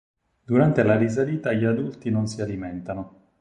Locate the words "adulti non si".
1.63-2.41